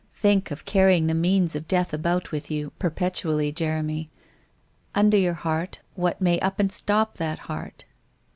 Think 0.15 0.49
of 0.49 0.65
carrying 0.65 1.05
the 1.05 1.13
means 1.13 1.55
of 1.55 1.67
death 1.67 1.93
about 1.93 2.31
with 2.31 2.49
you 2.49 2.71
perpetually, 2.79 3.51
Jeremy! 3.51 4.09
Under 4.95 5.15
your 5.15 5.35
heart, 5.35 5.77
what 5.93 6.19
may 6.19 6.39
up 6.39 6.59
and 6.59 6.71
stop 6.71 7.17
that 7.17 7.37
heart 7.37 7.85